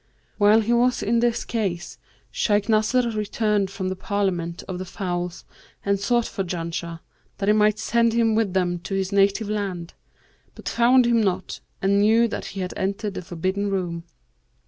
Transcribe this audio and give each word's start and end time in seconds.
While 0.39 0.61
he 0.61 0.73
was 0.73 1.03
in 1.03 1.19
this 1.19 1.45
case 1.45 1.99
Shaykh 2.31 2.67
Nasr 2.67 3.07
returned 3.11 3.69
from 3.69 3.89
the 3.89 3.95
Parliament 3.95 4.63
of 4.67 4.79
the 4.79 4.85
Fowls 4.85 5.45
and 5.85 5.99
sought 5.99 6.25
for 6.25 6.43
Janshah, 6.43 7.01
that 7.37 7.47
he 7.47 7.53
might 7.53 7.77
send 7.77 8.13
him 8.13 8.33
with 8.33 8.53
them 8.55 8.79
to 8.79 8.95
his 8.95 9.11
native 9.11 9.47
land, 9.47 9.93
but 10.55 10.67
found 10.67 11.05
him 11.05 11.21
not 11.21 11.59
and 11.83 12.01
knew 12.01 12.27
that 12.29 12.45
he 12.45 12.61
had 12.61 12.73
entered 12.75 13.13
the 13.13 13.21
forbidden 13.21 13.69
room. 13.69 14.03